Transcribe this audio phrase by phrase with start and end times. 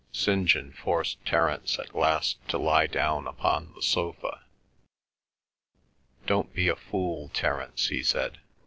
[0.11, 0.47] St.
[0.47, 4.41] John forced Terence at last to lie down upon the sofa.
[6.25, 8.39] "Don't be a fool, Terence," he said.